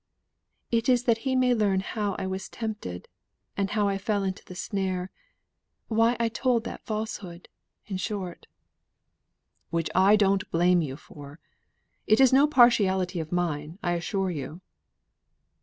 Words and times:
it 0.71 0.89
is 0.89 1.03
that 1.03 1.19
he 1.29 1.35
may 1.35 1.53
learn 1.53 1.79
how 1.79 2.15
I 2.17 2.25
was 2.25 2.49
tempted, 2.49 3.07
and 3.55 3.69
how 3.69 3.87
I 3.87 3.99
fell 3.99 4.23
into 4.23 4.43
the 4.43 4.55
snare; 4.55 5.11
why 5.89 6.17
I 6.19 6.27
told 6.27 6.63
that 6.63 6.83
falsehood, 6.83 7.47
in 7.85 7.97
short." 7.97 8.47
"Which 9.69 9.91
I 9.93 10.15
don't 10.15 10.49
blame 10.49 10.81
you 10.81 10.95
for. 10.97 11.39
It 12.07 12.19
is 12.19 12.33
no 12.33 12.47
partiality 12.47 13.19
of 13.19 13.31
mine, 13.31 13.77
I 13.83 13.91
assure 13.91 14.31
you." 14.31 14.61